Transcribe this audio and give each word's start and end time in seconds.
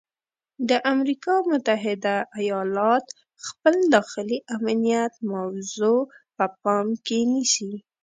د 0.69 0.71
امریکا 0.93 1.35
متحده 1.51 2.15
ایالات 2.39 3.05
خپل 3.47 3.75
داخلي 3.95 4.37
امنیت 4.57 5.13
موضوع 5.33 5.99
په 6.35 6.45
پام 6.63 6.87
کې 7.05 7.19
نیسي. 7.31 7.73